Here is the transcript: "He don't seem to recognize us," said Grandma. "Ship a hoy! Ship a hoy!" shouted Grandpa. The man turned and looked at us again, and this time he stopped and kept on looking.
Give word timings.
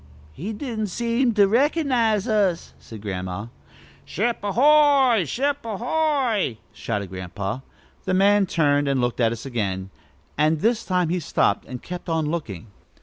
"He 0.33 0.51
don't 0.51 0.87
seem 0.87 1.35
to 1.35 1.47
recognize 1.47 2.27
us," 2.27 2.73
said 2.79 3.03
Grandma. 3.03 3.49
"Ship 4.03 4.35
a 4.41 4.51
hoy! 4.51 5.25
Ship 5.25 5.59
a 5.63 5.77
hoy!" 5.77 6.57
shouted 6.73 7.11
Grandpa. 7.11 7.59
The 8.05 8.15
man 8.15 8.47
turned 8.47 8.87
and 8.87 8.99
looked 8.99 9.19
at 9.19 9.31
us 9.31 9.45
again, 9.45 9.91
and 10.39 10.61
this 10.61 10.83
time 10.85 11.09
he 11.09 11.19
stopped 11.19 11.65
and 11.67 11.83
kept 11.83 12.09
on 12.09 12.25
looking. 12.25 12.65